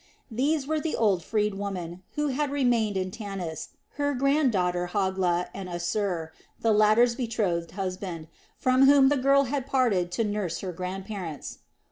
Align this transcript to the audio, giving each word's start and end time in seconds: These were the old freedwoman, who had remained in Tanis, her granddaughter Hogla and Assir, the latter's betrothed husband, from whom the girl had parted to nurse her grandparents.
These 0.31 0.65
were 0.65 0.79
the 0.79 0.95
old 0.95 1.23
freedwoman, 1.23 2.01
who 2.15 2.29
had 2.29 2.49
remained 2.49 2.97
in 2.97 3.11
Tanis, 3.11 3.67
her 3.97 4.15
granddaughter 4.15 4.87
Hogla 4.87 5.49
and 5.53 5.69
Assir, 5.69 6.31
the 6.59 6.71
latter's 6.73 7.13
betrothed 7.13 7.69
husband, 7.73 8.27
from 8.57 8.87
whom 8.87 9.09
the 9.09 9.17
girl 9.17 9.43
had 9.43 9.67
parted 9.67 10.11
to 10.13 10.23
nurse 10.23 10.61
her 10.61 10.71
grandparents. 10.71 11.59